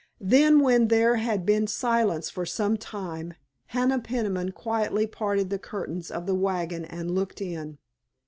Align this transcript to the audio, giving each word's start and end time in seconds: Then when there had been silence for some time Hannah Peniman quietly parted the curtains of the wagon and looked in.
Then 0.19 0.61
when 0.61 0.87
there 0.87 1.17
had 1.17 1.45
been 1.45 1.67
silence 1.67 2.27
for 2.27 2.43
some 2.43 2.75
time 2.75 3.35
Hannah 3.67 3.99
Peniman 3.99 4.51
quietly 4.51 5.05
parted 5.05 5.51
the 5.51 5.59
curtains 5.59 6.09
of 6.09 6.25
the 6.25 6.33
wagon 6.33 6.85
and 6.85 7.11
looked 7.11 7.39
in. 7.39 7.77